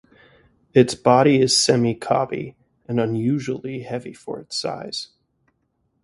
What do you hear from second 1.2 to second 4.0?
is semi-cobby, and unusually